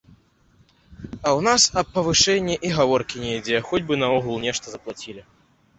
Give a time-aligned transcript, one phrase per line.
[1.25, 5.21] А ў нас аб павышэнні і гаворкі не ідзе, хоць бы наогул нешта заплацілі.